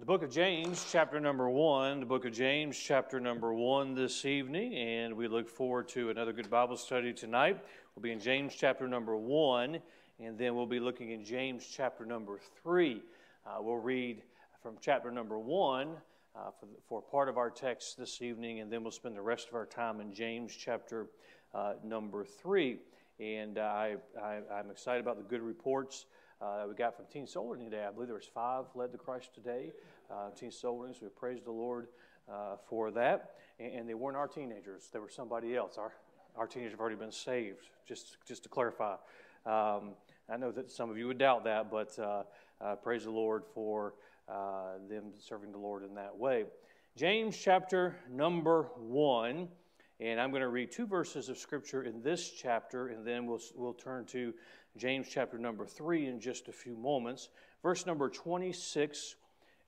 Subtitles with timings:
[0.00, 4.24] The book of James, chapter number one, the book of James, chapter number one this
[4.24, 7.62] evening, and we look forward to another good Bible study tonight.
[7.94, 9.78] We'll be in James, chapter number one,
[10.18, 13.02] and then we'll be looking in James, chapter number three.
[13.46, 14.22] Uh, we'll read
[14.62, 15.90] from chapter number one
[16.34, 19.48] uh, for, for part of our text this evening, and then we'll spend the rest
[19.48, 21.08] of our time in James, chapter
[21.52, 22.78] uh, number three.
[23.18, 26.06] And I, I, I'm excited about the good reports
[26.40, 27.84] uh, we got from Teen Soul today.
[27.86, 29.72] I believe there was five led to Christ today.
[30.10, 31.88] Uh, teen Soul Winning, so we praise the Lord
[32.32, 33.32] uh, for that.
[33.58, 35.76] And, and, they weren't our teenagers; they were somebody else.
[35.76, 35.92] Our
[36.36, 37.68] our teenagers have already been saved.
[37.86, 38.94] Just just to clarify,
[39.44, 39.92] um,
[40.28, 42.22] I know that some of you would doubt that, but uh,
[42.60, 43.94] uh, praise the Lord for
[44.28, 46.44] uh, them serving the Lord in that way.
[46.96, 49.48] James chapter number one.
[50.00, 53.40] And I'm going to read two verses of scripture in this chapter, and then we'll,
[53.54, 54.32] we'll turn to
[54.78, 57.28] James chapter number 3 in just a few moments.
[57.62, 59.16] Verse number 26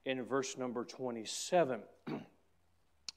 [0.06, 1.82] and verse number 27.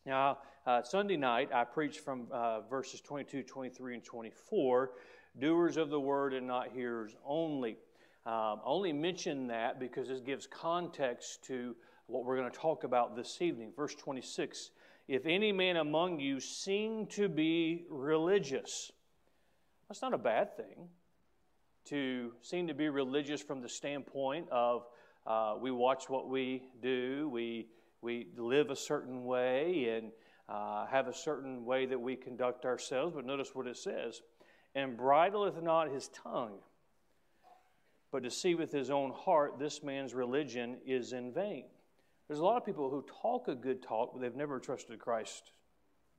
[0.05, 4.91] now, uh, Sunday night, I preached from uh, verses 22, 23, and 24
[5.39, 7.77] doers of the word and not hearers only.
[8.25, 13.15] Um, only mention that because this gives context to what we're going to talk about
[13.15, 13.71] this evening.
[13.73, 14.71] Verse 26
[15.07, 18.91] If any man among you seem to be religious,
[19.87, 20.89] that's not a bad thing
[21.85, 24.87] to seem to be religious from the standpoint of
[25.27, 27.67] uh, we watch what we do, we,
[28.01, 30.11] we live a certain way, and
[30.49, 33.13] uh, have a certain way that we conduct ourselves.
[33.15, 34.21] But notice what it says
[34.75, 36.59] and bridleth not his tongue,
[38.11, 41.65] but deceiveth his own heart, this man's religion is in vain.
[42.27, 45.51] There's a lot of people who talk a good talk, but they've never trusted Christ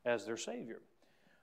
[0.04, 0.82] as their Savior.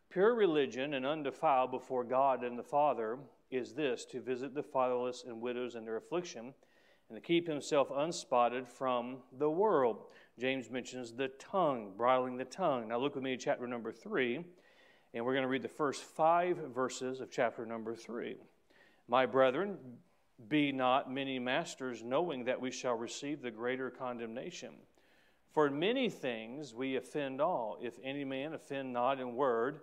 [0.09, 3.17] Pure religion and undefiled before God and the Father
[3.51, 6.53] is this to visit the fatherless and widows in their affliction
[7.09, 10.05] and to keep himself unspotted from the world.
[10.39, 12.87] James mentions the tongue, bridling the tongue.
[12.87, 14.45] Now look with me at chapter number three,
[15.13, 18.37] and we're going to read the first five verses of chapter number three.
[19.07, 19.77] My brethren,
[20.47, 24.73] be not many masters, knowing that we shall receive the greater condemnation.
[25.51, 27.77] For many things we offend all.
[27.81, 29.81] If any man offend not in word,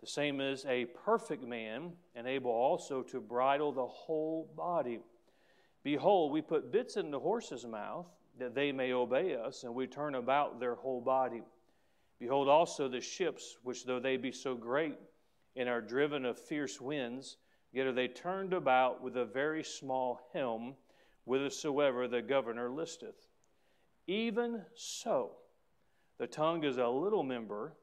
[0.00, 5.00] the same is a perfect man, and able also to bridle the whole body.
[5.82, 8.06] Behold, we put bits in the horse's mouth,
[8.38, 11.42] that they may obey us, and we turn about their whole body.
[12.18, 14.96] Behold also the ships, which though they be so great,
[15.56, 17.36] and are driven of fierce winds,
[17.72, 20.74] yet are they turned about with a very small helm,
[21.24, 23.28] whithersoever the governor listeth.
[24.06, 25.32] Even so,
[26.18, 27.74] the tongue is a little member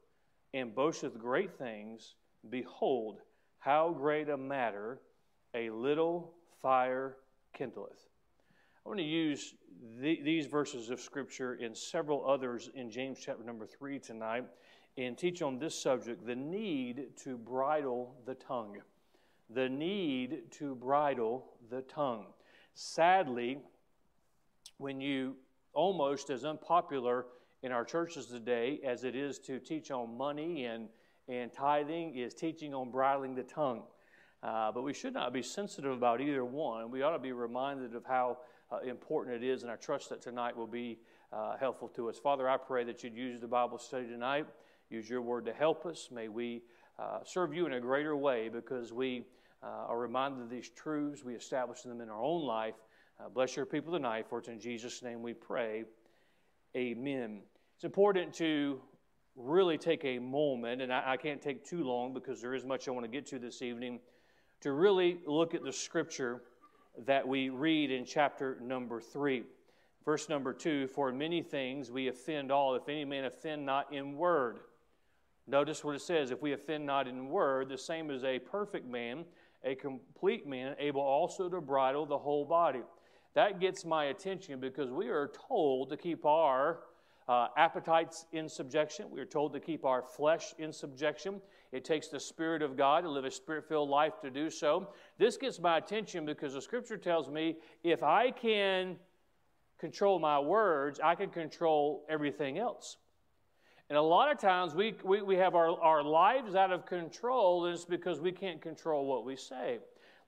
[0.54, 2.14] and boasteth great things,
[2.50, 3.20] behold,
[3.58, 5.00] how great a matter
[5.54, 7.16] a little fire
[7.56, 8.08] kindleth.
[8.84, 9.54] I want to use
[10.00, 14.44] the, these verses of Scripture and several others in James chapter number 3 tonight
[14.96, 18.78] and teach on this subject the need to bridle the tongue.
[19.50, 22.26] The need to bridle the tongue.
[22.74, 23.58] Sadly,
[24.76, 25.36] when you
[25.72, 27.26] almost as unpopular
[27.62, 30.88] in our churches today as it is to teach on money and,
[31.28, 33.82] and tithing is teaching on bridling the tongue.
[34.42, 36.90] Uh, but we should not be sensitive about either one.
[36.90, 38.38] We ought to be reminded of how
[38.70, 40.98] uh, important it is, and I trust that tonight will be
[41.32, 42.18] uh, helpful to us.
[42.18, 44.46] Father, I pray that you'd use the Bible study tonight,
[44.90, 46.08] use your word to help us.
[46.12, 46.62] May we
[46.98, 49.24] uh, serve you in a greater way because we
[49.66, 51.24] are reminded of these truths.
[51.24, 52.74] We establish them in our own life.
[53.20, 55.84] Uh, bless your people tonight, for it's in Jesus' name we pray.
[56.76, 57.40] Amen.
[57.74, 58.80] It's important to
[59.34, 62.88] really take a moment, and I, I, can't take too long because there is much
[62.88, 64.00] I want to get to this evening,
[64.60, 66.42] to really look at the scripture
[67.06, 69.44] that we read in chapter number three.
[70.04, 74.16] Verse number two For many things we offend all, if any man offend not in
[74.16, 74.60] word.
[75.46, 78.86] Notice what it says if we offend not in word, the same as a perfect
[78.86, 79.24] man,
[79.64, 82.82] a complete man, able also to bridle the whole body.
[83.34, 86.80] That gets my attention because we are told to keep our
[87.28, 89.10] uh, appetites in subjection.
[89.10, 91.40] We are told to keep our flesh in subjection.
[91.72, 94.88] It takes the Spirit of God to live a spirit filled life to do so.
[95.18, 98.96] This gets my attention because the Scripture tells me if I can
[99.78, 102.96] control my words, I can control everything else.
[103.88, 107.64] And a lot of times we, we, we have our, our lives out of control,
[107.64, 109.78] and it's because we can't control what we say.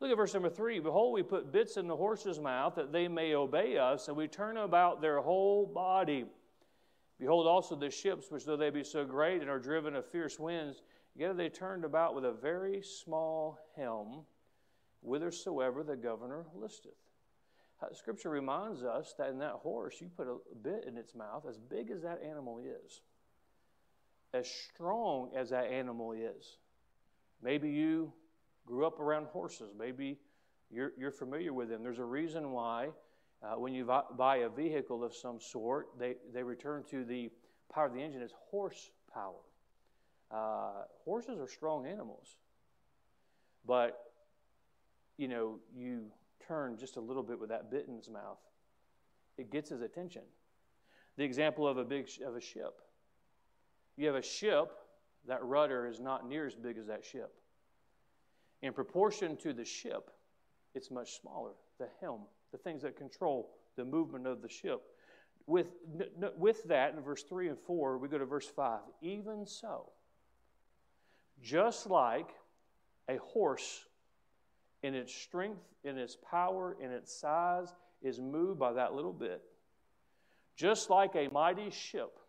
[0.00, 0.78] Look at verse number three.
[0.78, 4.28] Behold, we put bits in the horse's mouth that they may obey us, and we
[4.28, 6.24] turn about their whole body.
[7.18, 10.38] Behold also the ships, which though they be so great and are driven of fierce
[10.38, 10.80] winds,
[11.14, 14.24] yet are they turned about with a very small helm,
[15.02, 16.92] whithersoever the governor listeth.
[17.82, 21.44] Uh, scripture reminds us that in that horse, you put a bit in its mouth
[21.46, 23.02] as big as that animal is,
[24.32, 26.58] as strong as that animal is.
[27.42, 28.12] Maybe you
[28.66, 29.72] grew up around horses.
[29.76, 30.18] Maybe
[30.70, 31.82] you're, you're familiar with them.
[31.82, 32.90] There's a reason why
[33.42, 37.30] uh, when you buy a vehicle of some sort, they, they return to the
[37.72, 39.40] power of the engine as horsepower.
[40.30, 42.36] Uh, horses are strong animals.
[43.66, 44.12] But,
[45.16, 46.06] you know, you
[46.46, 48.38] turn just a little bit with that bit in his mouth,
[49.38, 50.22] it gets his attention.
[51.16, 52.80] The example of a big of a ship.
[54.00, 54.72] You have a ship,
[55.28, 57.34] that rudder is not near as big as that ship.
[58.62, 60.10] In proportion to the ship,
[60.74, 61.50] it's much smaller.
[61.78, 64.80] The helm, the things that control the movement of the ship.
[65.46, 65.66] With,
[66.38, 68.80] with that, in verse 3 and 4, we go to verse 5.
[69.02, 69.90] Even so,
[71.42, 72.30] just like
[73.06, 73.84] a horse
[74.82, 79.42] in its strength, in its power, in its size is moved by that little bit,
[80.56, 82.19] just like a mighty ship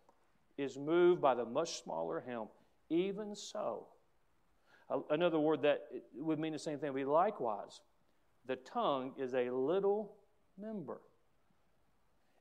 [0.62, 2.48] is moved by the much smaller helm,
[2.88, 3.86] even so.
[5.10, 7.80] Another word that would mean the same thing would be likewise.
[8.46, 10.16] The tongue is a little
[10.58, 11.00] member.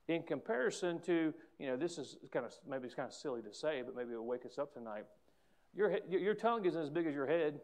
[0.07, 3.53] In comparison to, you know, this is kind of, maybe it's kind of silly to
[3.53, 5.06] say, but maybe it'll wake us up tonight.
[5.74, 7.62] Your, your tongue isn't as big as your head.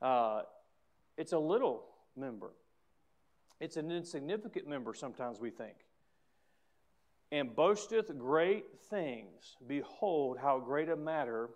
[0.00, 0.42] Uh,
[1.16, 1.84] it's a little
[2.16, 2.50] member.
[3.60, 5.74] It's an insignificant member, sometimes we think.
[7.32, 9.56] And boasteth great things.
[9.66, 11.48] Behold, how great a matter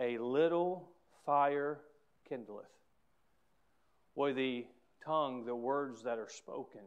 [0.00, 0.90] a little
[1.24, 1.78] fire
[2.28, 2.64] kindleth.
[4.16, 4.66] Boy, the
[5.04, 6.80] tongue, the words that are spoken,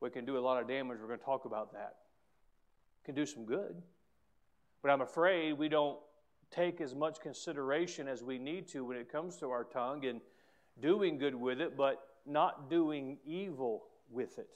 [0.00, 0.98] we can do a lot of damage.
[1.00, 1.96] We're going to talk about that.
[3.04, 3.80] Can do some good.
[4.82, 5.98] But I'm afraid we don't
[6.50, 10.20] take as much consideration as we need to when it comes to our tongue and
[10.80, 14.48] doing good with it, but not doing evil with it.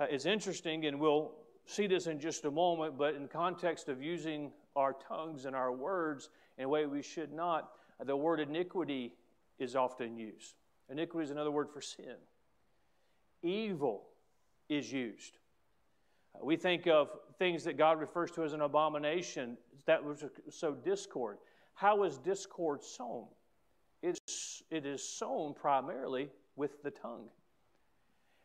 [0.00, 1.32] Uh, it's interesting, and we'll
[1.66, 5.72] see this in just a moment, but in context of using our tongues and our
[5.72, 7.72] words in a way we should not,
[8.06, 9.12] the word iniquity
[9.58, 10.54] is often used.
[10.88, 12.16] Iniquity is another word for sin.
[13.42, 14.04] Evil
[14.70, 15.36] is used.
[16.34, 20.72] Uh, we think of things that God refers to as an abomination that was so
[20.72, 21.36] discord.
[21.74, 23.26] How is discord sown?
[24.02, 27.28] It's, it is sown primarily with the tongue.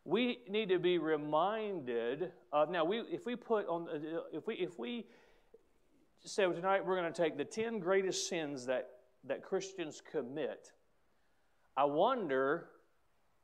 [0.05, 2.85] We need to be reminded of now.
[2.85, 5.07] We, if we put on, uh, if we if we
[6.23, 8.89] say well, tonight we're going to take the ten greatest sins that
[9.23, 10.71] that Christians commit.
[11.75, 12.67] I wonder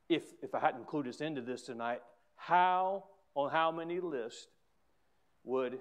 [0.08, 2.00] if if I hadn't included us into this tonight,
[2.36, 3.04] how
[3.34, 4.46] on how many lists
[5.42, 5.80] would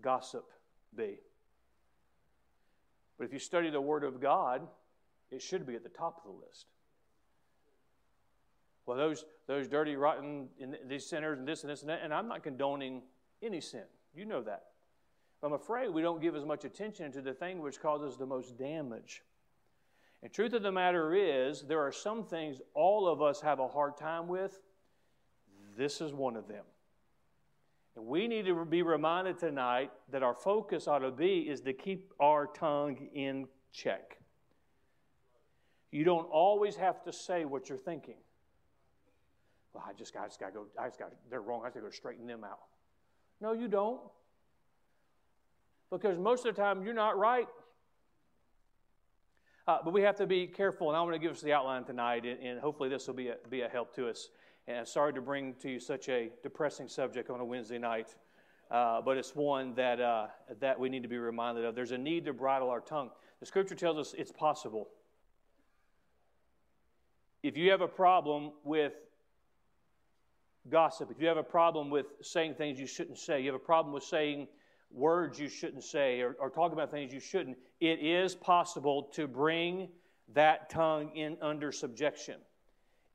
[0.00, 0.48] gossip
[0.96, 1.18] be?
[3.18, 4.62] But if you study the Word of God,
[5.32, 6.66] it should be at the top of the list.
[8.86, 10.48] Well, those, those dirty, rotten,
[10.88, 13.02] these sinners and this and this and that, and I'm not condoning
[13.42, 13.84] any sin.
[14.14, 14.64] You know that.
[15.40, 18.26] But I'm afraid we don't give as much attention to the thing which causes the
[18.26, 19.22] most damage.
[20.22, 23.68] And truth of the matter is, there are some things all of us have a
[23.68, 24.60] hard time with.
[25.76, 26.64] This is one of them.
[27.96, 31.72] And we need to be reminded tonight that our focus ought to be is to
[31.72, 34.18] keep our tongue in check.
[35.90, 38.16] You don't always have to say what you're thinking.
[39.72, 41.60] Well, I just got, I just got to go, I just got, they're wrong.
[41.62, 42.60] I have to go straighten them out.
[43.40, 44.00] No, you don't.
[45.90, 47.48] Because most of the time you're not right.
[49.68, 51.84] Uh, but we have to be careful, and I want to give us the outline
[51.84, 54.30] tonight, and, and hopefully this will be a, be a help to us.
[54.66, 58.14] And sorry to bring to you such a depressing subject on a Wednesday night,
[58.70, 60.26] uh, but it's one that, uh,
[60.60, 61.74] that we need to be reminded of.
[61.74, 63.10] There's a need to bridle our tongue.
[63.38, 64.88] The scripture tells us it's possible.
[67.42, 68.92] If you have a problem with
[70.68, 73.64] gossip, if you have a problem with saying things you shouldn't say, you have a
[73.64, 74.48] problem with saying
[74.90, 79.26] words you shouldn't say or, or talking about things you shouldn't, it is possible to
[79.26, 79.88] bring
[80.34, 82.36] that tongue in under subjection.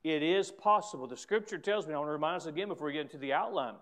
[0.04, 1.08] It is possible.
[1.08, 3.34] The scripture tells me, I want to remind us again before we get into the
[3.34, 3.76] outline,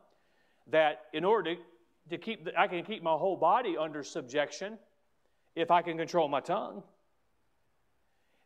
[0.67, 1.61] that in order to,
[2.09, 4.77] to keep, the, I can keep my whole body under subjection
[5.55, 6.83] if I can control my tongue.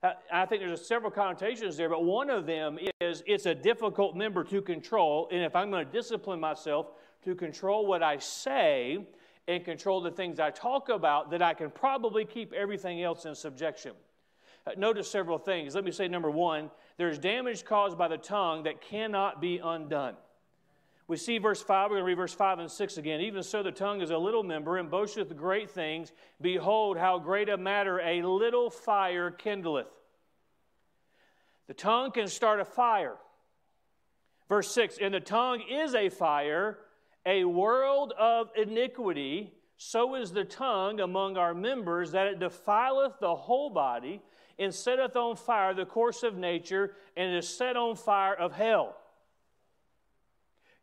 [0.04, 4.44] I think there's several connotations there, but one of them is it's a difficult member
[4.44, 5.28] to control.
[5.32, 6.92] And if I'm going to discipline myself
[7.24, 9.08] to control what I say
[9.48, 13.34] and control the things I talk about, that I can probably keep everything else in
[13.34, 13.94] subjection.
[14.68, 15.74] Uh, notice several things.
[15.74, 20.16] Let me say number one there's damage caused by the tongue that cannot be undone.
[21.08, 23.22] We see verse 5, we're going to read verse 5 and 6 again.
[23.22, 26.12] Even so, the tongue is a little member and boasteth great things.
[26.42, 29.88] Behold, how great a matter a little fire kindleth.
[31.68, 33.16] The tongue can start a fire.
[34.50, 36.80] Verse 6 And the tongue is a fire,
[37.26, 39.54] a world of iniquity.
[39.78, 44.22] So is the tongue among our members, that it defileth the whole body,
[44.58, 48.98] and setteth on fire the course of nature, and is set on fire of hell.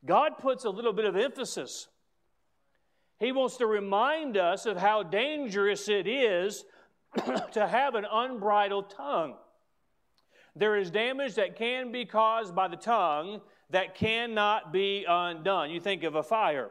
[0.07, 1.89] God puts a little bit of emphasis.
[3.19, 6.65] He wants to remind us of how dangerous it is
[7.53, 9.35] to have an unbridled tongue.
[10.57, 15.71] There is damage that can be caused by the tongue that cannot be undone.
[15.71, 16.71] You think of a fire.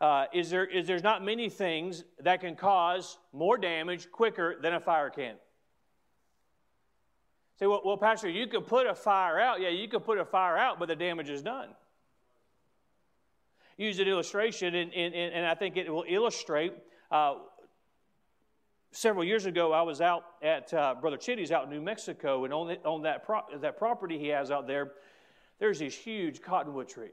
[0.00, 4.74] Uh, is there is there's not many things that can cause more damage quicker than
[4.74, 5.36] a fire can.
[7.58, 9.60] Say, well, well, Pastor, you could put a fire out.
[9.60, 11.68] Yeah, you could put a fire out, but the damage is done.
[13.76, 16.72] Use an illustration, and, and, and I think it will illustrate.
[17.10, 17.34] Uh,
[18.92, 22.54] several years ago, I was out at uh, Brother Chitty's out in New Mexico, and
[22.54, 24.92] on, the, on that, pro- that property he has out there,
[25.58, 27.10] there's these huge cottonwood trees.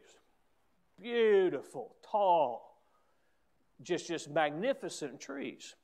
[1.01, 2.77] Beautiful, tall,
[3.81, 5.75] just, just magnificent trees.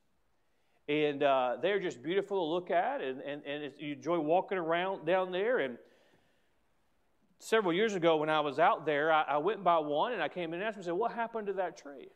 [0.88, 5.04] And uh, they're just beautiful to look at, and, and, and you enjoy walking around
[5.04, 5.58] down there.
[5.58, 5.76] And
[7.38, 10.28] several years ago, when I was out there, I, I went by one and I
[10.28, 12.08] came in and asked him, I said, What happened to that tree?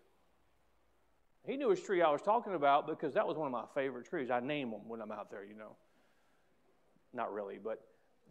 [1.45, 4.07] He knew which tree I was talking about because that was one of my favorite
[4.07, 4.31] trees.
[4.31, 5.77] I name them when I'm out there, you know.
[7.13, 7.81] Not really, but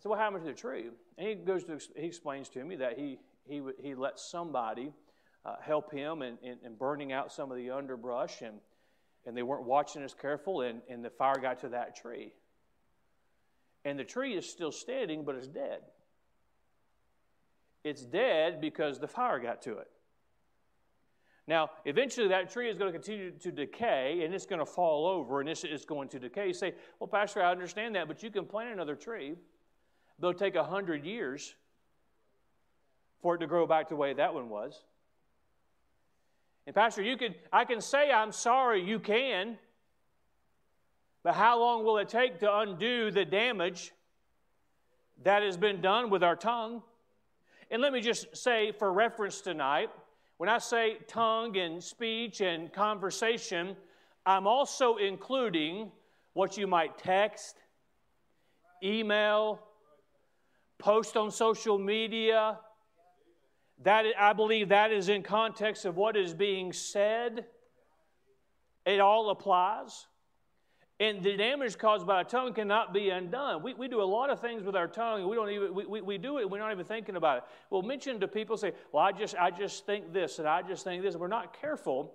[0.01, 0.85] so what happened to the tree?
[1.17, 4.93] And he goes to he explains to me that he he he let somebody
[5.45, 8.59] uh, help him in, in, in, burning out some of the underbrush and
[9.25, 12.33] and they weren't watching as careful and, and the fire got to that tree.
[13.85, 15.81] And the tree is still standing, but it's dead.
[17.83, 19.89] It's dead because the fire got to it.
[21.47, 25.07] Now, eventually that tree is going to continue to decay and it's going to fall
[25.07, 26.47] over and it's, it's going to decay.
[26.47, 29.35] You say, Well, Pastor, I understand that, but you can plant another tree.
[30.19, 31.55] It'll take a hundred years
[33.21, 34.85] for it to grow back the way that one was.
[36.67, 39.57] And Pastor, you could I can say I'm sorry, you can.
[41.23, 43.91] But how long will it take to undo the damage
[45.23, 46.81] that has been done with our tongue?
[47.71, 49.89] And let me just say for reference tonight,
[50.35, 53.77] when I say tongue and speech and conversation,
[54.25, 55.89] I'm also including
[56.33, 57.55] what you might text,
[58.83, 59.61] email,
[60.79, 62.59] post on social media.
[63.83, 67.45] That I believe that is in context of what is being said.
[68.85, 70.07] It all applies.
[71.01, 73.63] And the damage caused by a tongue cannot be undone.
[73.63, 76.01] We, we do a lot of things with our tongue, we don't even we, we,
[76.01, 77.43] we do it, we're not even thinking about it.
[77.71, 80.83] We'll mention to people, say, Well, I just I just think this, and I just
[80.83, 81.15] think this.
[81.15, 82.13] We're not careful.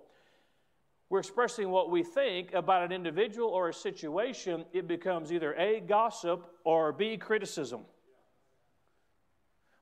[1.09, 5.81] We're expressing what we think about an individual or a situation, it becomes either A,
[5.81, 7.81] gossip, or B, criticism.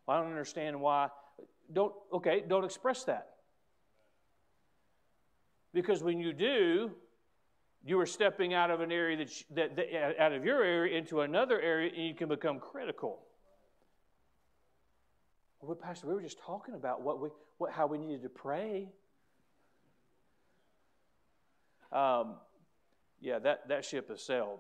[0.07, 1.09] Well, I don't understand why.
[1.71, 3.35] Don't okay, don't express that.
[5.75, 6.91] Because when you do,
[7.85, 11.21] you are stepping out of an area that, that, that, out of your area into
[11.21, 13.19] another area and you can become critical.
[15.61, 18.89] Well, pastor we were just talking about what we what how we needed to pray.
[21.91, 22.35] Um,
[23.21, 24.59] yeah that, that ship has sailed.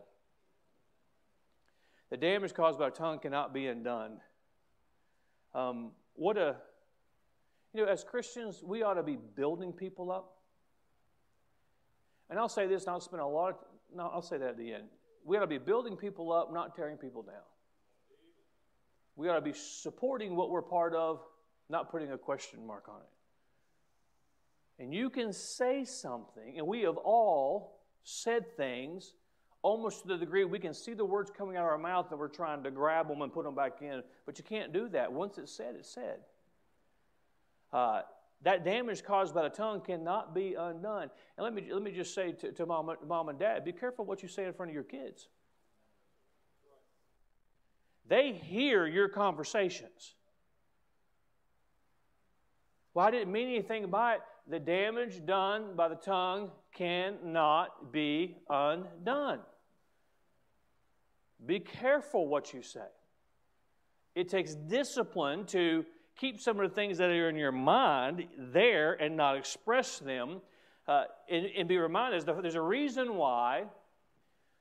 [2.11, 4.19] The damage caused by tongue cannot be undone.
[5.53, 6.55] Um, what a
[7.73, 10.34] you know as christians we ought to be building people up
[12.29, 13.55] and I'll say this, and I'll spend a lot of,
[13.95, 14.85] no, I'll say that at the end.
[15.23, 17.35] We ought to be building people up, not tearing people down.
[19.15, 21.21] We ought to be supporting what we're part of,
[21.69, 24.83] not putting a question mark on it.
[24.83, 29.13] And you can say something, and we have all said things
[29.65, 32.19] almost to the degree we can see the words coming out of our mouth and
[32.19, 34.03] we're trying to grab them and put them back in.
[34.27, 35.11] But you can't do that.
[35.11, 36.19] Once it's said, it's said.
[37.73, 38.01] Uh,
[38.43, 41.09] that damage caused by the tongue cannot be undone.
[41.37, 44.05] And let me, let me just say to, to mom, mom and dad be careful
[44.05, 45.27] what you say in front of your kids.
[48.07, 50.13] They hear your conversations.
[52.93, 54.21] Well, I didn't mean anything by it.
[54.47, 59.39] The damage done by the tongue cannot be undone.
[61.45, 62.87] Be careful what you say.
[64.13, 65.85] It takes discipline to
[66.17, 70.41] keep some of the things that are in your mind there and not express them.
[70.87, 73.63] Uh, and, and, be reminded there's a reason why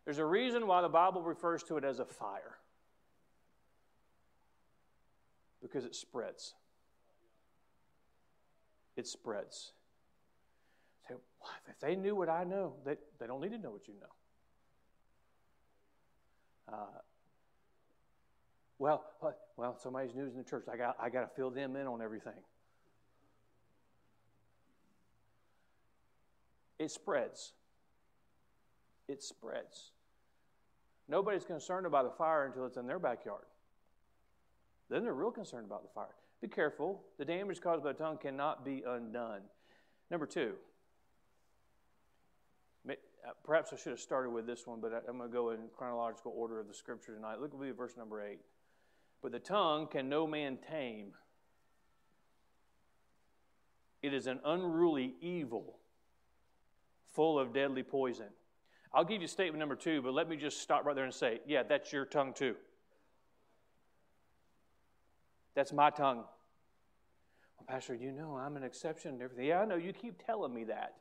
[0.07, 2.57] there's a reason why the bible refers to it as a fire.
[5.61, 6.55] Because it spreads.
[8.97, 9.73] It spreads.
[11.09, 11.21] So
[11.69, 14.07] if they knew what i know they, they don't need to know what you know.
[16.73, 17.01] Uh,
[18.79, 19.05] Well,
[19.57, 20.67] well, somebody's news in the church.
[20.71, 22.33] I got, I got to fill them in on everything.
[26.79, 27.53] It spreads.
[29.09, 29.93] It spreads.
[31.09, 33.45] Nobody's concerned about the fire until it's in their backyard.
[34.91, 36.15] Then they're real concerned about the fire.
[36.41, 37.03] Be careful.
[37.19, 39.43] The damage caused by the tongue cannot be undone.
[40.11, 40.55] Number two,
[43.27, 45.61] uh, perhaps I should have started with this one, but I'm going to go in
[45.77, 47.41] chronological order of the scripture tonight.
[47.41, 48.39] Look at verse number 8.
[49.25, 51.15] But the tongue can no man tame.
[54.03, 55.79] It is an unruly evil,
[57.15, 58.27] full of deadly poison.
[58.93, 61.41] I'll give you statement number two, but let me just stop right there and say,
[61.47, 62.55] yeah, that's your tongue too.
[65.55, 66.25] That's my tongue.
[67.57, 69.47] Well, Pastor, you know I'm an exception and everything.
[69.47, 69.77] Yeah, I know.
[69.77, 70.97] You keep telling me that.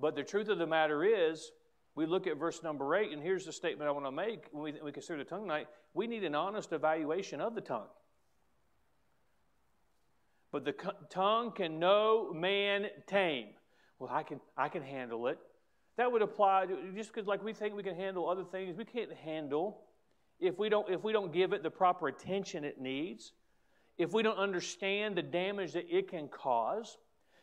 [0.00, 1.52] But the truth of the matter is,
[1.94, 4.62] we look at verse number eight, and here's the statement I want to make when
[4.62, 5.68] we, we consider the tongue tonight.
[5.94, 7.88] We need an honest evaluation of the tongue.
[10.50, 10.74] But the
[11.10, 13.48] tongue can no man tame.
[13.98, 15.38] Well, I can, I can handle it.
[15.96, 18.84] That would apply to, just because, like we think we can handle other things, we
[18.84, 19.82] can't handle
[20.40, 23.32] if we don't if we don't give it the proper attention it needs.
[23.98, 26.96] If we don't understand the damage that it can cause,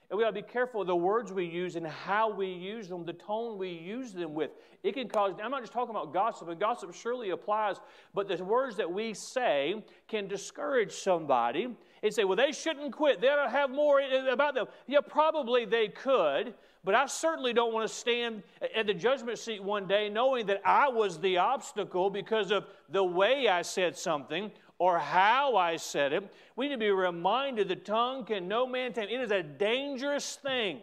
[0.10, 2.88] and we got to be careful of the words we use and how we use
[2.88, 4.50] them, the tone we use them with.
[4.82, 7.76] It can cause, I'm not just talking about gossip, and gossip surely applies,
[8.16, 13.22] but the words that we say can discourage somebody and say, well, they shouldn't quit.
[13.22, 14.66] They ought to have more about them.
[14.88, 18.42] Yeah, probably they could, but I certainly don't want to stand
[18.76, 23.04] at the judgment seat one day knowing that I was the obstacle because of the
[23.04, 24.50] way I said something
[24.80, 26.34] or how I said it.
[26.56, 29.10] We need to be reminded the tongue can no man tame.
[29.10, 30.80] It is a dangerous thing.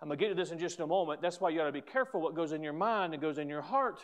[0.00, 1.22] I'm going to get to this in just a moment.
[1.22, 3.48] That's why you got to be careful what goes in your mind and goes in
[3.48, 4.00] your heart.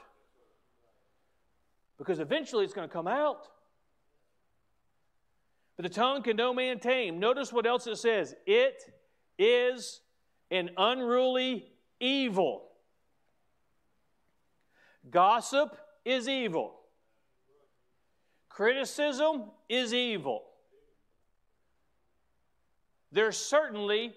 [1.97, 3.49] Because eventually it's going to come out.
[5.77, 7.19] But the tongue can no man tame.
[7.19, 8.83] Notice what else it says it
[9.39, 10.01] is
[10.51, 11.67] an unruly
[11.99, 12.65] evil.
[15.11, 16.78] Gossip is evil.
[18.59, 20.43] Criticism is evil.
[23.13, 24.15] There's certainly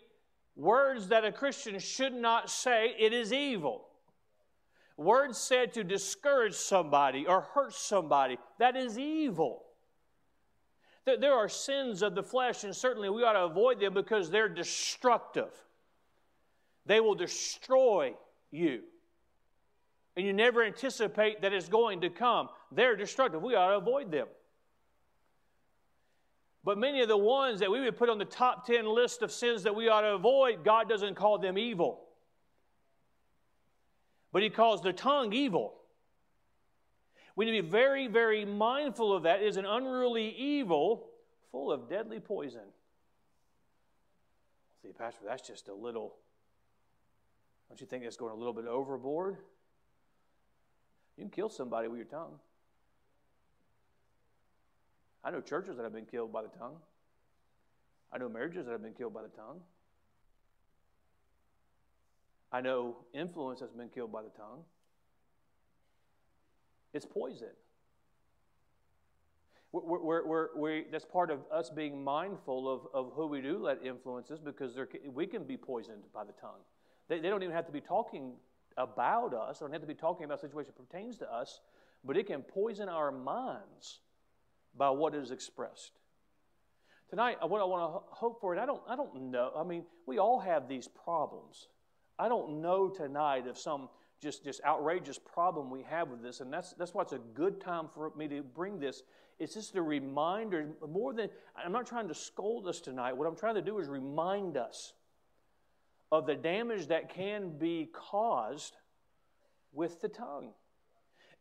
[0.55, 3.85] words that a Christian should not say, it is evil.
[4.97, 9.61] Words said to discourage somebody or hurt somebody, that is evil.
[11.05, 14.49] There are sins of the flesh, and certainly we ought to avoid them because they're
[14.49, 15.53] destructive.
[16.87, 18.15] They will destroy
[18.49, 18.81] you.
[20.17, 22.49] And you never anticipate that it's going to come.
[22.71, 23.41] They're destructive.
[23.41, 24.27] We ought to avoid them.
[26.63, 29.31] But many of the ones that we would put on the top 10 list of
[29.31, 32.03] sins that we ought to avoid, God doesn't call them evil.
[34.31, 35.73] But He calls the tongue evil.
[37.35, 39.41] We need to be very, very mindful of that.
[39.41, 41.09] It is an unruly evil
[41.51, 42.61] full of deadly poison.
[44.81, 46.15] See, Pastor, that's just a little.
[47.69, 49.37] Don't you think that's going a little bit overboard?
[51.17, 52.39] You can kill somebody with your tongue.
[55.23, 56.77] I know churches that have been killed by the tongue.
[58.11, 59.59] I know marriages that have been killed by the tongue.
[62.51, 64.63] I know influence has been killed by the tongue.
[66.93, 67.47] It's poison.
[69.71, 73.81] We're, we're, we're, that's part of us being mindful of, of who we do let
[73.85, 74.77] influence us because
[75.13, 76.59] we can be poisoned by the tongue.
[77.07, 78.33] They, they don't even have to be talking
[78.75, 81.61] about us, they don't have to be talking about a situation that pertains to us,
[82.03, 83.99] but it can poison our minds
[84.77, 85.91] by what is expressed.
[87.09, 89.63] Tonight, uh, what I want to hope for, and I don't, I don't know, I
[89.63, 91.67] mean, we all have these problems.
[92.17, 93.89] I don't know tonight of some
[94.21, 97.59] just, just outrageous problem we have with this, and that's, that's why it's a good
[97.59, 99.03] time for me to bring this.
[99.39, 103.13] It's just a reminder, more than, I'm not trying to scold us tonight.
[103.13, 104.93] What I'm trying to do is remind us
[106.11, 108.75] of the damage that can be caused
[109.73, 110.51] with the tongue.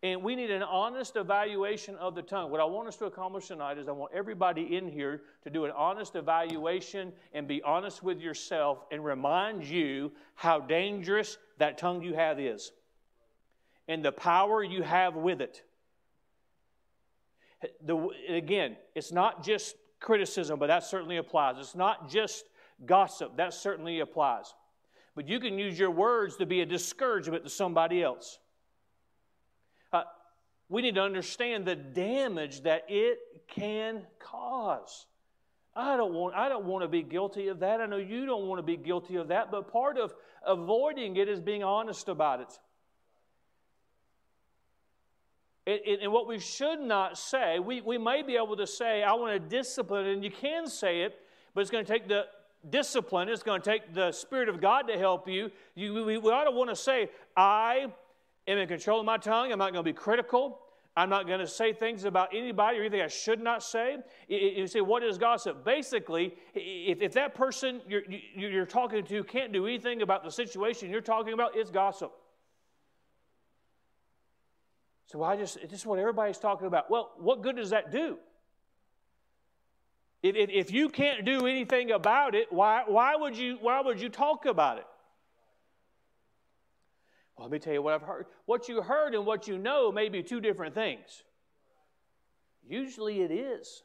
[0.02, 2.50] And we need an honest evaluation of the tongue.
[2.50, 5.66] What I want us to accomplish tonight is I want everybody in here to do
[5.66, 12.02] an honest evaluation and be honest with yourself and remind you how dangerous that tongue
[12.02, 12.72] you have is
[13.88, 15.64] and the power you have with it.
[17.84, 21.56] The, again, it's not just criticism, but that certainly applies.
[21.58, 22.46] It's not just
[22.86, 24.54] gossip, that certainly applies.
[25.14, 28.38] But you can use your words to be a discouragement to somebody else
[30.70, 35.06] we need to understand the damage that it can cause.
[35.74, 37.80] I don't want, I don't want to be guilty of that.
[37.80, 40.14] I know you don't want to be guilty of that, but part of
[40.46, 42.58] avoiding it is being honest about it.
[46.02, 49.32] And what we should not say, we, we may be able to say, I want
[49.32, 51.18] to discipline, and you can say it,
[51.54, 52.26] but it's going to take the
[52.68, 55.50] discipline, it's going to take the Spirit of God to help you.
[55.74, 57.92] you we, we ought to want to say, I
[58.46, 59.52] am in control of my tongue.
[59.52, 60.60] I'm not going to be critical.
[60.96, 63.98] I'm not going to say things about anybody or anything I should not say.
[64.28, 65.64] You say, what is gossip?
[65.64, 68.02] Basically, if, that person you're,
[68.34, 72.12] you're talking to can't do anything about the situation you're talking about, it's gossip.
[75.06, 76.90] So I just, it's just what everybody's talking about.
[76.90, 78.18] Well, what good does that do?
[80.22, 84.00] If, if, if you can't do anything about it, why, why, would you, why would
[84.00, 84.86] you talk about it?
[87.40, 88.26] Well, let me tell you what I've heard.
[88.44, 91.24] What you heard and what you know may be two different things.
[92.68, 93.82] Usually it is.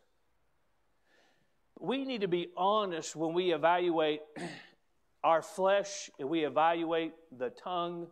[1.80, 4.20] We need to be honest when we evaluate
[5.24, 8.08] our flesh and we evaluate the tongue.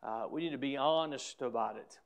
[0.00, 1.98] Uh, we need to be honest about it.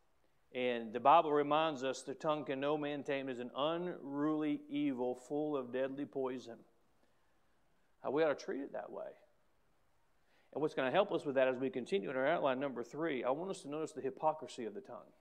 [0.59, 5.15] And the Bible reminds us the tongue can no man tame is an unruly evil
[5.15, 6.57] full of deadly poison.
[8.03, 9.11] Uh, we ought to treat it that way.
[10.57, 12.83] And what's going to help us with that as we continue in our outline number
[12.83, 15.13] three, I want us to notice the hypocrisy of the tongue.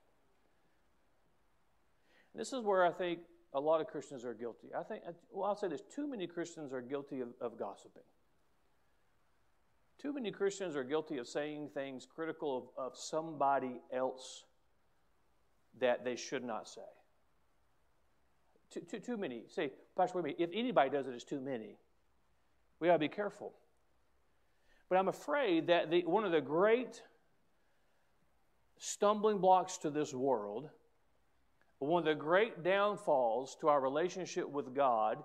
[2.34, 3.20] And this is where I think
[3.52, 4.70] a lot of Christians are guilty.
[4.74, 8.04] I think, well, I'll say this too many Christians are guilty of, of gossiping.
[10.02, 14.46] Too many Christians are guilty of saying things critical of, of somebody else
[15.82, 16.80] that they should not say.
[18.72, 19.44] Too, too, too many.
[19.50, 20.38] Say, Pastor, wait a minute.
[20.40, 21.76] If anybody does it, it's too many.
[22.80, 23.52] We got to be careful.
[24.90, 27.02] But I'm afraid that the, one of the great
[28.78, 30.70] stumbling blocks to this world,
[31.80, 35.24] one of the great downfalls to our relationship with God,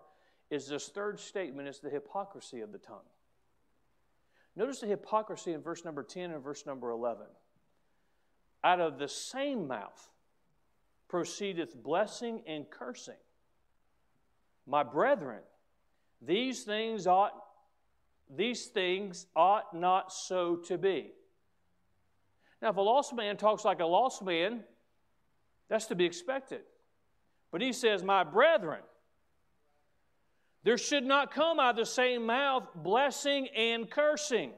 [0.50, 2.98] is this third statement is the hypocrisy of the tongue.
[4.56, 7.26] Notice the hypocrisy in verse number 10 and verse number 11.
[8.64, 10.10] Out of the same mouth
[11.08, 13.14] proceedeth blessing and cursing.
[14.66, 15.40] My brethren,
[16.20, 17.32] these things ought
[18.36, 21.12] these things ought not so to be.
[22.62, 24.62] Now, if a lost man talks like a lost man,
[25.68, 26.60] that's to be expected.
[27.50, 28.80] But he says, My brethren,
[30.62, 34.52] there should not come out of the same mouth blessing and cursing.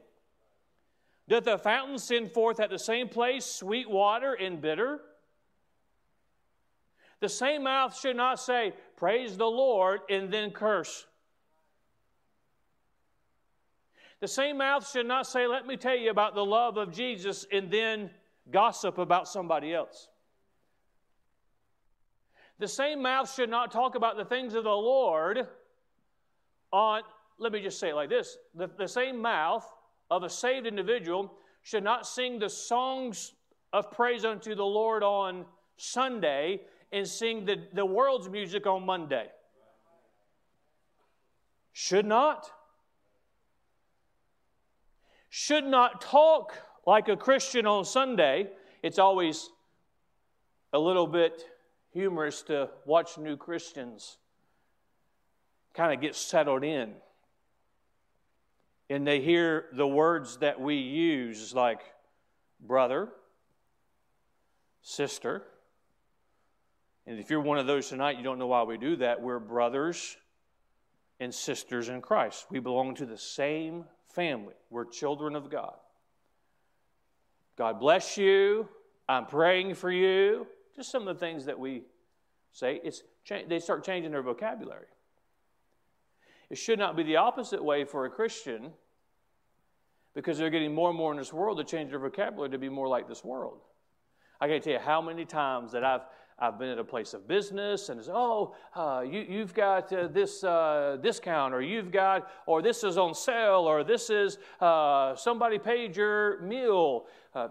[1.29, 4.99] Doth the fountain send forth at the same place sweet water and bitter?
[7.21, 11.05] The same mouth should not say, Praise the Lord, and then curse.
[14.23, 17.45] The same mouth should not say, Let me tell you about the love of Jesus,
[17.51, 18.09] and then
[18.51, 20.07] gossip about somebody else.
[22.57, 25.45] The same mouth should not talk about the things of the Lord
[26.71, 27.01] on,
[27.37, 29.69] let me just say it like this the, the same mouth
[30.09, 33.33] of a saved individual should not sing the songs
[33.73, 35.43] of praise unto the Lord on
[35.75, 36.61] Sunday
[36.93, 39.25] and sing the, the world's music on Monday.
[41.73, 42.49] Should not
[45.35, 46.53] should not talk
[46.85, 48.51] like a Christian on Sunday.
[48.83, 49.49] It's always
[50.71, 51.43] a little bit
[51.91, 54.17] humorous to watch new Christians
[55.73, 56.93] kind of get settled in.
[58.91, 61.81] And they hear the words that we use, like
[62.59, 63.09] brother,
[64.83, 65.41] sister.
[67.07, 69.19] And if you're one of those tonight, you don't know why we do that.
[69.19, 70.15] We're brothers
[71.19, 72.45] and sisters in Christ.
[72.51, 74.53] We belong to the same family.
[74.69, 75.75] We're children of God.
[77.57, 78.67] God bless you.
[79.07, 80.47] I'm praying for you.
[80.75, 81.83] Just some of the things that we
[82.51, 82.79] say.
[82.83, 83.03] It's,
[83.47, 84.87] they start changing their vocabulary.
[86.49, 88.71] It should not be the opposite way for a Christian
[90.13, 92.69] because they're getting more and more in this world to change their vocabulary to be
[92.69, 93.59] more like this world.
[94.39, 96.01] I can't tell you how many times that I've
[96.39, 100.07] I've been at a place of business and it's, oh, uh, you, have got uh,
[100.07, 105.15] this uh, discount, or you've got, or this is on sale, or this is uh,
[105.15, 107.05] somebody paid your meal.
[107.33, 107.49] Uh,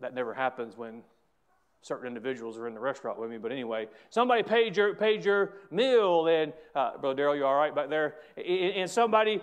[0.00, 1.02] that never happens when
[1.82, 5.54] certain individuals are in the restaurant with me, but anyway, somebody paid your, paid your
[5.70, 8.16] meal, and uh, Brother Daryl, you all right back there?
[8.36, 9.40] And, and somebody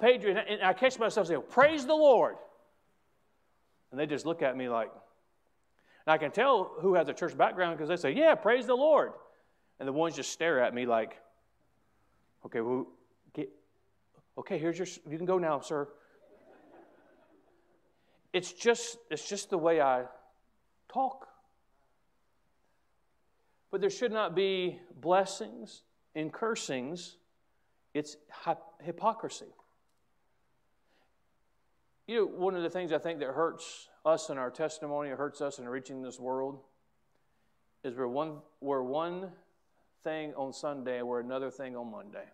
[0.00, 2.36] paid you, and I catch myself saying, Praise the Lord.
[3.90, 4.90] And they just look at me like,
[6.06, 8.74] and I can tell who has a church background because they say, Yeah, praise the
[8.74, 9.12] Lord.
[9.78, 11.18] And the ones just stare at me like,
[12.44, 12.86] Okay, well,
[13.34, 13.50] get,
[14.38, 15.88] okay, here's your, you can go now, sir.
[18.32, 20.04] It's just, it's just the way I
[20.92, 21.28] talk.
[23.70, 25.82] But there should not be blessings
[26.14, 27.16] and cursings,
[27.94, 28.16] it's
[28.82, 29.46] hypocrisy.
[32.06, 35.40] You know, one of the things I think that hurts us and our testimony, hurts
[35.40, 36.60] us in reaching this world,
[37.84, 39.30] is we're one, we're one
[40.02, 42.24] thing on Sunday we're another thing on Monday.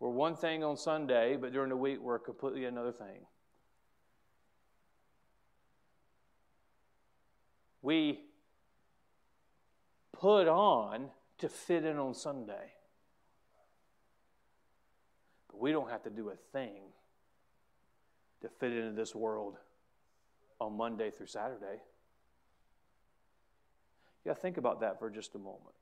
[0.00, 3.26] We're one thing on Sunday, but during the week we're completely another thing.
[7.80, 8.20] We
[10.12, 12.72] put on to fit in on Sunday.
[15.48, 16.82] But we don't have to do a thing
[18.44, 19.56] to fit into this world
[20.60, 21.80] on Monday through Saturday.
[24.24, 25.74] Yeah, think about that for just a moment.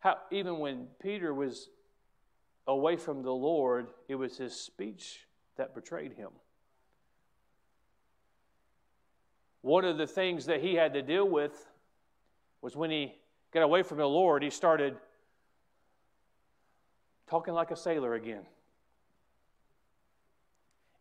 [0.00, 1.70] How, even when Peter was
[2.66, 6.30] away from the Lord, it was his speech that betrayed him.
[9.62, 11.66] One of the things that he had to deal with
[12.60, 13.14] was when he
[13.54, 14.96] got away from the Lord, he started
[17.26, 18.42] talking like a sailor again.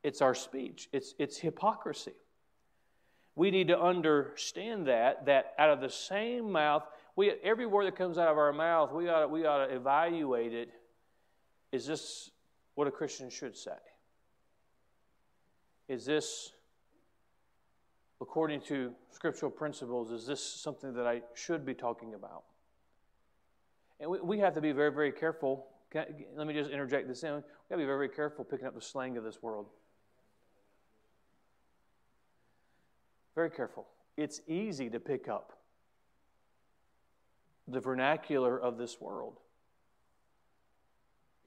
[0.04, 2.14] It's our speech, it's, it's hypocrisy.
[3.36, 6.84] We need to understand that, that out of the same mouth,
[7.16, 10.54] we, every word that comes out of our mouth, we ought, we ought to evaluate
[10.54, 10.70] it.
[11.72, 12.32] Is this
[12.76, 13.72] what a Christian should say?
[15.88, 16.54] Is this,
[18.22, 22.44] according to scriptural principles, is this something that I should be talking about?
[24.00, 25.68] And we, we have to be very, very careful.
[25.96, 27.30] I, let me just interject this in.
[27.30, 29.68] We have got to be very, very careful picking up the slang of this world.
[33.36, 33.88] Very careful.
[34.18, 35.54] It's easy to pick up
[37.68, 39.40] the vernacular of this world.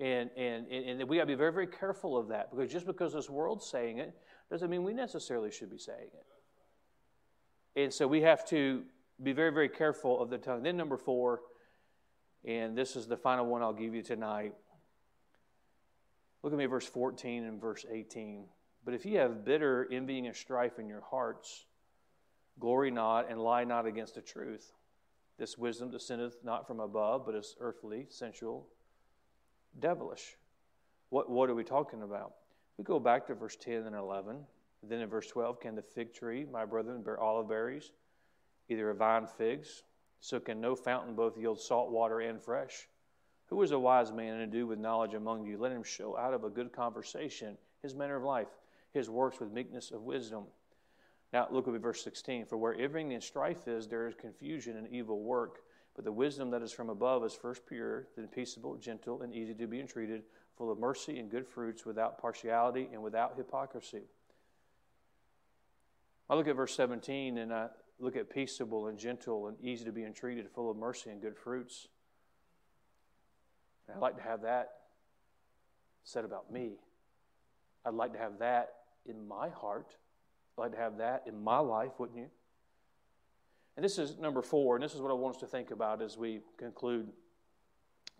[0.01, 3.13] And, and, and we got to be very, very careful of that because just because
[3.13, 4.15] this world's saying it
[4.51, 7.81] doesn't mean we necessarily should be saying it.
[7.81, 8.83] And so we have to
[9.23, 10.63] be very, very careful of the tongue.
[10.63, 11.41] Then, number four,
[12.45, 14.55] and this is the final one I'll give you tonight.
[16.43, 18.45] Look at me, verse 14 and verse 18.
[18.85, 21.65] But if you have bitter envying and strife in your hearts,
[22.59, 24.73] Glory not and lie not against the truth.
[25.39, 28.69] This wisdom descendeth not from above, but is earthly, sensual,
[29.79, 30.37] devilish.
[31.09, 32.35] What, what are we talking about?
[32.79, 34.39] We go back to verse 10 and 11.
[34.83, 37.91] Then in verse 12, can the fig tree, my brethren, bear olive berries,
[38.69, 39.83] either a vine figs?
[40.21, 42.89] So can no fountain both yield salt water and fresh?
[43.47, 45.59] Who is a wise man and do with knowledge among you?
[45.59, 48.49] Let him show out of a good conversation his manner of life,
[48.93, 50.45] his works with meekness of wisdom.
[51.35, 52.47] Now, look at verse 16.
[52.47, 55.63] For where envying and strife is, there is confusion and evil work.
[55.97, 59.53] But the wisdom that is from above is first pure, then peaceable, gentle, and easy
[59.55, 60.23] to be entreated,
[60.57, 64.03] full of mercy and good fruits, without partiality and without hypocrisy.
[66.31, 67.67] I look at verse 17 and I
[67.99, 71.37] look at peaceable and gentle and easy to be entreated, full of mercy and good
[71.37, 71.89] fruits.
[73.93, 74.71] I'd like to have that
[76.05, 76.77] said about me.
[77.85, 79.97] I'd like to have that in my heart.
[80.59, 82.29] I'd have that in my life, wouldn't you?
[83.77, 86.01] And this is number four, and this is what I want us to think about
[86.01, 87.09] as we conclude.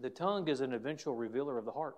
[0.01, 1.97] The tongue is an eventual revealer of the heart.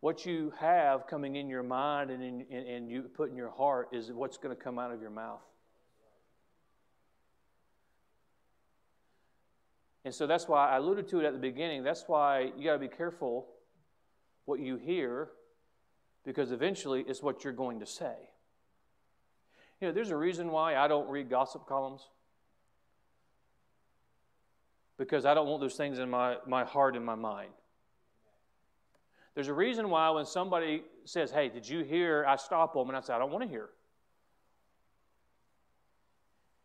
[0.00, 3.88] What you have coming in your mind and, in, and you put in your heart
[3.92, 5.40] is what's going to come out of your mouth.
[10.04, 11.82] And so that's why I alluded to it at the beginning.
[11.82, 13.46] That's why you got to be careful
[14.44, 15.30] what you hear
[16.24, 18.14] because eventually it's what you're going to say.
[19.80, 22.08] You know, there's a reason why I don't read gossip columns
[24.96, 27.50] because I don't want those things in my, my heart and my mind.
[29.34, 32.24] There's a reason why when somebody says, Hey, did you hear?
[32.26, 33.70] I stop them and I say, I don't want to hear.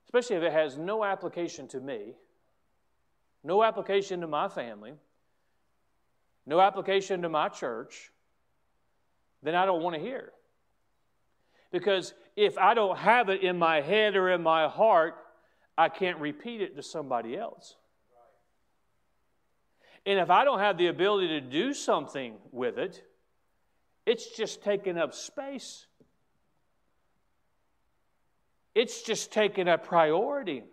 [0.06, 2.14] Especially if it has no application to me,
[3.44, 4.94] no application to my family,
[6.46, 8.12] no application to my church,
[9.44, 10.32] then I don't want to hear.
[11.72, 15.16] Because if I don't have it in my head or in my heart,
[15.78, 17.76] I can't repeat it to somebody else.
[20.06, 23.04] And if I don't have the ability to do something with it,
[24.06, 25.86] it's just taking up space.
[28.74, 30.64] It's just taking a priority.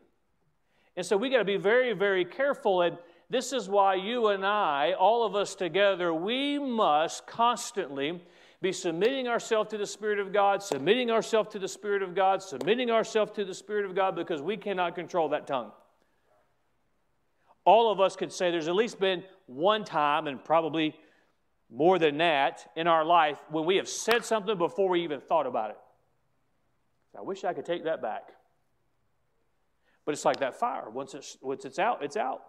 [0.97, 2.83] And so we got to be very, very careful.
[2.83, 2.97] And
[3.29, 8.23] this is why you and I, all of us together, we must constantly
[8.61, 12.43] be submitting ourselves to the Spirit of God, submitting ourselves to the Spirit of God,
[12.43, 15.71] submitting ourselves to the Spirit of God because we cannot control that tongue.
[17.65, 20.97] All of us could say there's at least been one time, and probably
[21.69, 25.47] more than that, in our life when we have said something before we even thought
[25.47, 25.79] about it.
[27.19, 28.31] I wish I could take that back.
[30.05, 30.89] But it's like that fire.
[30.89, 32.43] Once it's, once it's out, it's out.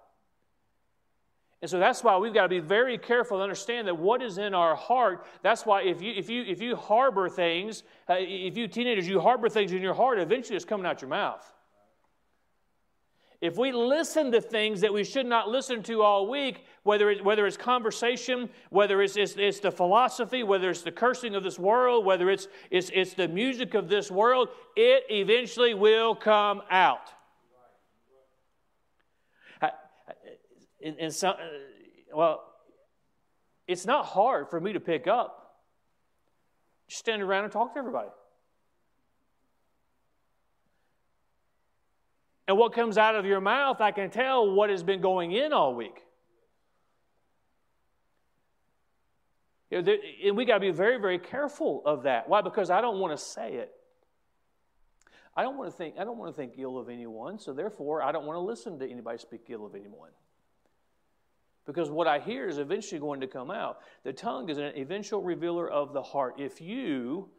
[1.61, 4.37] And so that's why we've got to be very careful to understand that what is
[4.37, 5.25] in our heart.
[5.41, 9.19] That's why if you, if you, if you harbor things, uh, if you teenagers, you
[9.19, 11.53] harbor things in your heart, eventually it's coming out your mouth.
[13.39, 17.23] If we listen to things that we should not listen to all week, whether, it,
[17.23, 21.59] whether it's conversation, whether it's, it's, it's, the philosophy, whether it's the cursing of this
[21.59, 27.11] world, whether it's, it's, it's the music of this world, it eventually will come out.
[30.87, 32.43] And, and some, uh, well,
[33.67, 35.57] it's not hard for me to pick up.
[36.87, 38.07] Just stand around and talk to everybody.
[42.47, 45.51] And what comes out of your mouth, I can tell what has been going in
[45.51, 46.01] all week.
[49.69, 52.29] You know, there, and we got to be very, very careful of that.
[52.29, 52.41] Why?
[52.41, 53.73] Because I don't want to say it.
[55.35, 55.95] I don't want to think.
[55.99, 57.37] I don't want to think ill of anyone.
[57.37, 60.11] So therefore, I don't want to listen to anybody speak ill of anyone.
[61.67, 63.79] Because what I hear is eventually going to come out.
[64.03, 66.35] The tongue is an eventual revealer of the heart.
[66.39, 67.29] If you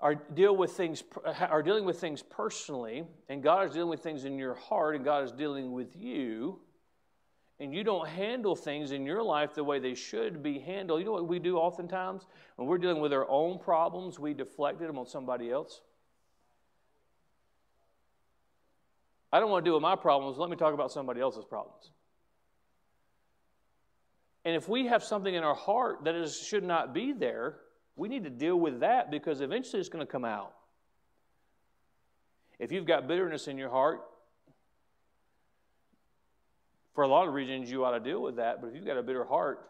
[0.00, 4.24] are deal with things are dealing with things personally, and God is dealing with things
[4.24, 6.60] in your heart, and God is dealing with you,
[7.58, 11.00] and you don't handle things in your life the way they should be handled.
[11.00, 14.78] You know what we do oftentimes when we're dealing with our own problems, we deflect
[14.78, 15.80] them on somebody else.
[19.32, 20.38] I don't want to deal with my problems.
[20.38, 21.90] Let me talk about somebody else's problems.
[24.44, 27.56] And if we have something in our heart that is, should not be there,
[27.96, 30.52] we need to deal with that because eventually it's going to come out.
[32.58, 34.00] If you've got bitterness in your heart,
[36.94, 38.96] for a lot of reasons you ought to deal with that, but if you've got
[38.96, 39.68] a bitter heart,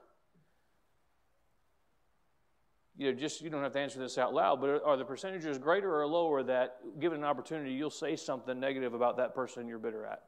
[2.96, 5.58] you know, just you don't have to answer this out loud, but are the percentages
[5.58, 9.78] greater or lower that given an opportunity you'll say something negative about that person you're
[9.78, 10.22] bitter at?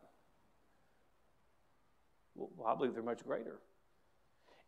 [2.35, 3.61] Well, I believe they're much greater.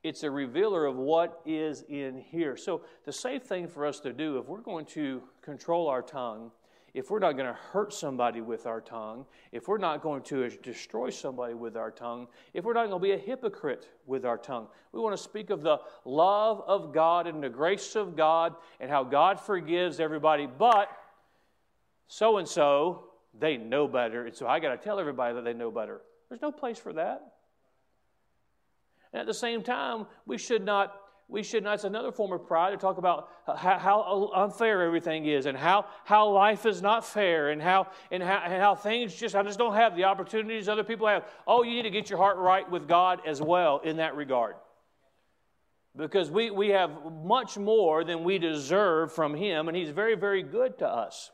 [0.03, 2.57] It's a revealer of what is in here.
[2.57, 6.53] So, the safe thing for us to do, if we're going to control our tongue,
[6.95, 10.49] if we're not going to hurt somebody with our tongue, if we're not going to
[10.49, 14.39] destroy somebody with our tongue, if we're not going to be a hypocrite with our
[14.39, 18.55] tongue, we want to speak of the love of God and the grace of God
[18.81, 20.89] and how God forgives everybody, but
[22.09, 23.05] so and so,
[23.39, 24.27] they know better.
[24.27, 26.01] And so I got to tell everybody that they know better.
[26.29, 27.35] There's no place for that.
[29.13, 30.95] And at the same time, we should not
[31.29, 35.27] we should not, it's another form of pride to talk about how, how, unfair everything
[35.27, 39.15] is and how, how life is not fair and how, and how, and how things
[39.15, 41.29] just, I just don't have the opportunities other people have.
[41.47, 44.55] Oh, you need to get your heart right with God as well in that regard.
[45.95, 46.93] Because we, we have
[47.23, 51.31] much more than we deserve from Him, and He's very, very good to us.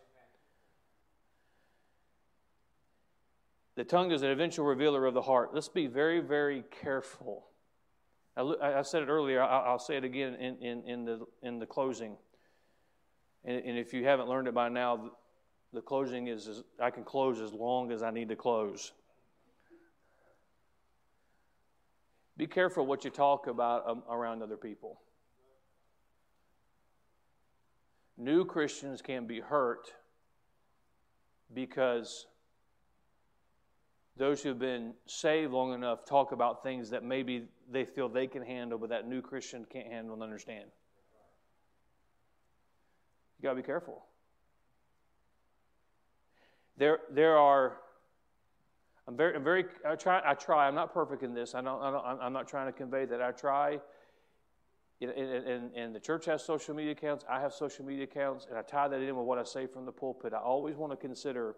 [3.77, 5.55] The tongue is an eventual revealer of the heart.
[5.55, 7.45] Let's be very, very careful
[8.37, 12.17] I, said it earlier, I'll say it again in, in, in, the, in the closing.
[13.45, 15.13] And, and if you haven't learned it by now,
[15.73, 18.93] the closing is, I can close as long as I need to close.
[22.37, 25.01] Be careful what you talk about um, around other people.
[28.17, 29.93] New Christians can be hurt
[31.53, 32.27] because
[34.17, 38.43] those who've been saved long enough talk about things that maybe they feel they can
[38.43, 40.67] handle, but that new Christian can't handle and understand.
[43.39, 44.05] You got to be careful.
[46.77, 47.79] There, there are.
[49.07, 49.65] I'm very, I'm very.
[49.87, 50.23] I try.
[50.25, 50.67] I try.
[50.67, 51.55] I'm not perfect in this.
[51.55, 51.83] I don't.
[51.83, 53.21] I don't I'm not trying to convey that.
[53.21, 53.81] I try.
[55.01, 57.25] And, and, and the church has social media accounts.
[57.29, 59.85] I have social media accounts, and I tie that in with what I say from
[59.85, 60.33] the pulpit.
[60.33, 61.57] I always want to consider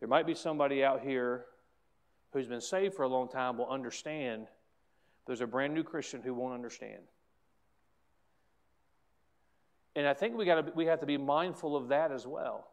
[0.00, 1.46] there might be somebody out here
[2.32, 4.46] who's been saved for a long time will understand.
[5.26, 7.02] There's a brand new Christian who won't understand.
[9.96, 12.68] And I think we, gotta, we have to be mindful of that as well.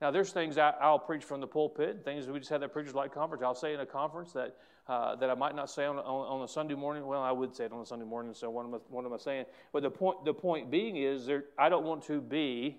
[0.00, 2.94] Now, there's things I, will preach from the pulpit, things we just had that preachers
[2.94, 3.42] like conference.
[3.44, 4.56] I'll say in a conference that,
[4.88, 7.06] uh, that I might not say on, on, on, a Sunday morning.
[7.06, 9.12] Well, I would say it on a Sunday morning, so what am I, what am
[9.12, 9.46] I saying?
[9.72, 12.78] But the point, the point being is there, I don't want to be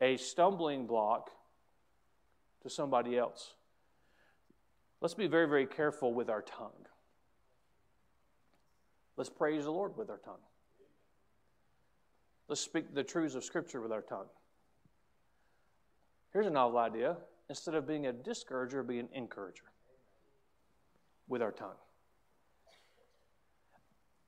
[0.00, 1.30] a stumbling block
[2.62, 3.54] to somebody else.
[5.00, 6.86] Let's be very, very careful with our tongue.
[9.16, 10.42] Let's praise the Lord with our tongue.
[12.48, 14.26] Let's speak the truths of Scripture with our tongue.
[16.32, 17.16] Here's a novel idea.
[17.48, 19.64] Instead of being a discourager, be an encourager
[21.28, 21.76] with our tongue.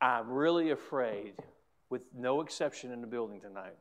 [0.01, 1.35] I'm really afraid,
[1.91, 3.77] with no exception in the building tonight,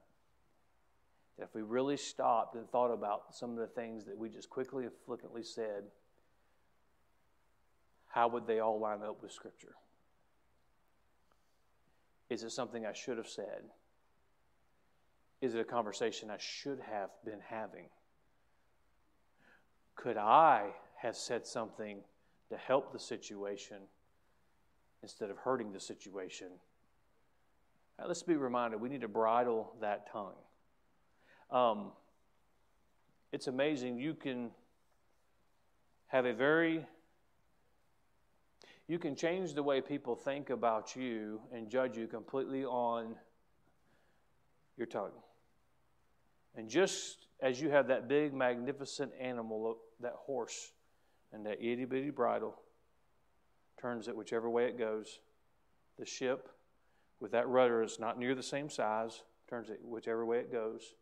[1.38, 4.50] that if we really stopped and thought about some of the things that we just
[4.50, 5.84] quickly and flippantly said,
[8.08, 9.76] how would they all line up with Scripture?
[12.30, 13.64] Is it something I should have said?
[15.42, 17.86] Is it a conversation I should have been having?
[19.96, 20.72] Could I
[21.02, 22.00] have said something
[22.50, 23.78] to help the situation
[25.04, 26.48] instead of hurting the situation?
[28.00, 30.36] Now, let's be reminded we need to bridle that tongue.
[31.50, 31.92] Um,
[33.32, 34.00] it's amazing.
[34.00, 34.52] You can
[36.08, 36.86] have a very
[38.88, 43.16] you can change the way people think about you and judge you completely on
[44.78, 45.12] your tongue.
[46.56, 50.72] And just as you have that big, magnificent animal, that horse,
[51.34, 52.58] and that itty bitty bridle
[53.80, 55.20] turns it whichever way it goes,
[56.00, 56.50] the ship
[57.20, 60.94] with that rudder is not near the same size, turns it whichever way it goes.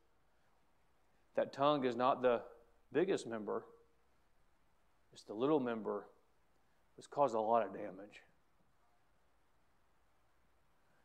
[1.35, 2.41] That tongue is not the
[2.91, 3.65] biggest member,
[5.13, 6.07] it's the little member
[6.95, 8.21] that's caused a lot of damage.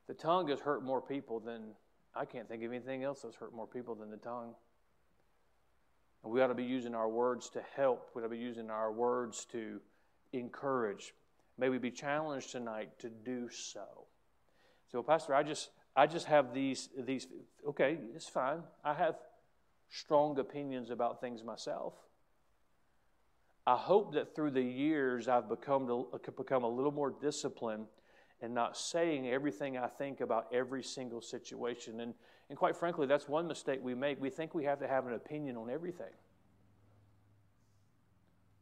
[0.09, 1.75] The tongue has hurt more people than
[2.15, 4.55] I can't think of anything else that's hurt more people than the tongue.
[6.25, 8.11] And we ought to be using our words to help.
[8.15, 9.81] We ought to be using our words to
[10.33, 11.15] encourage.
[11.59, 14.07] May we be challenged tonight to do so.
[14.91, 17.27] So, Pastor, I just I just have these these
[17.69, 18.63] okay, it's fine.
[18.85, 19.17] I have
[19.91, 21.95] strong opinions about things myself.
[23.67, 27.87] I hope that through the years I've become to, uh, become a little more disciplined
[28.41, 32.01] and not saying everything I think about every single situation.
[32.01, 32.15] And,
[32.49, 34.21] and quite frankly, that's one mistake we make.
[34.21, 36.13] We think we have to have an opinion on everything.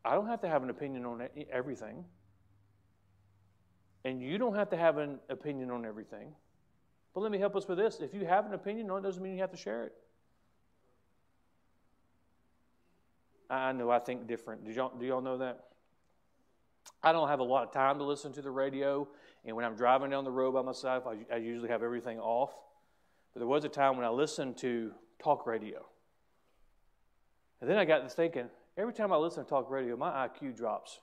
[0.05, 2.05] I don't have to have an opinion on everything.
[4.05, 6.33] And you don't have to have an opinion on everything.
[7.15, 8.01] But let me help us with this.
[8.01, 9.93] If you have an opinion on it, doesn't mean you have to share it.
[13.51, 14.65] I know I think different.
[14.65, 15.65] Do y'all, do y'all know that?
[17.03, 19.09] I don't have a lot of time to listen to the radio,
[19.45, 22.53] and when I'm driving down the road by myself, I, I usually have everything off.
[23.33, 24.93] But there was a time when I listened to
[25.23, 25.85] talk radio.
[27.61, 30.57] And then I got to thinking every time I listen to talk radio, my IQ
[30.57, 31.01] drops.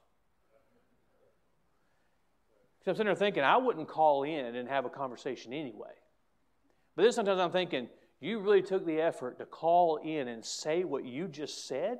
[2.84, 5.94] So I'm sitting there thinking I wouldn't call in and have a conversation anyway.
[6.96, 7.90] But then sometimes I'm thinking,
[8.20, 12.00] you really took the effort to call in and say what you just said?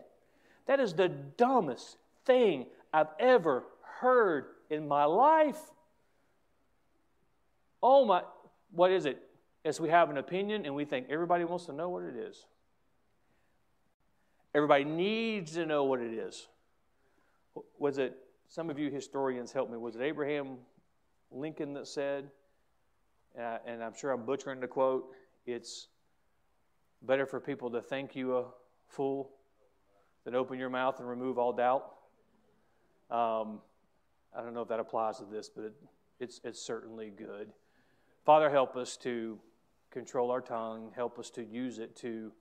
[0.68, 3.64] That is the dumbest thing I've ever
[4.00, 5.60] heard in my life.
[7.84, 8.24] Oh my,
[8.72, 9.22] what is it?
[9.64, 12.46] As we have an opinion and we think everybody wants to know what it is.
[14.54, 16.48] Everybody needs to know what it is.
[17.78, 18.16] Was it,
[18.48, 20.58] some of you historians help me, was it Abraham
[21.32, 22.30] Lincoln that said,
[23.40, 25.08] uh, and I'm sure I'm butchering the quote,
[25.46, 25.88] it's
[27.02, 28.46] better for people to think you a
[28.88, 29.30] fool
[30.26, 31.86] than open your mouth and remove all doubt.
[33.10, 33.60] Um,
[34.36, 35.74] I don't know if that applies to this, but it,
[36.20, 37.54] it's, it's certainly good.
[38.26, 39.40] Father, help us to
[39.92, 42.32] control our tongue, help us to use it to